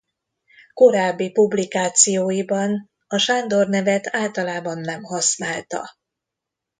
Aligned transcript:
Korábbi 0.73 1.31
publikációiban 1.31 2.91
a 3.07 3.17
Sándor 3.17 3.67
nevet 3.67 4.15
általában 4.15 4.77
nem 4.77 5.03
használta. 5.03 5.89